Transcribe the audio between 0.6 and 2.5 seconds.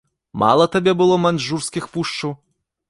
табе было маньчжурскіх пушчаў?